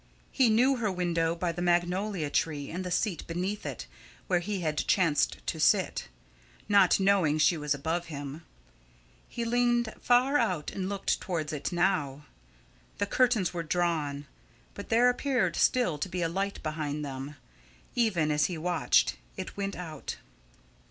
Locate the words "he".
0.31-0.49, 4.39-4.61, 9.29-9.45, 18.45-18.57